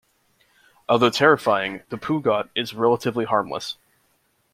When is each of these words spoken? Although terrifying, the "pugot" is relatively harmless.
Although 0.89 1.11
terrifying, 1.11 1.83
the 1.89 1.95
"pugot" 1.99 2.49
is 2.55 2.73
relatively 2.73 3.25
harmless. 3.25 3.77